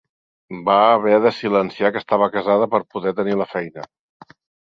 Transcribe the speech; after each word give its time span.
Va 0.69 0.77
haver 0.93 1.19
de 1.25 1.31
silenciar 1.39 1.91
que 1.97 2.01
estava 2.05 2.31
casada 2.37 2.69
per 2.73 2.81
poder 2.97 3.15
tenir 3.21 3.37
la 3.45 3.49
feina. 3.53 3.87